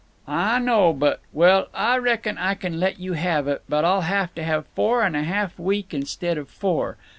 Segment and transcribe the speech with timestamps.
[0.27, 4.41] "Ah know, but—well, Ah reckon Ah can let you have it, but Ah'll have to
[4.43, 6.97] have four and a half a week instead of four.